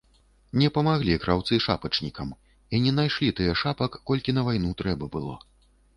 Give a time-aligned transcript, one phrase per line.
[0.59, 2.33] Не памаглі краўцы шапачнікам
[2.77, 5.35] і не нашылі тыя шапак, колькі на вайну трэба было.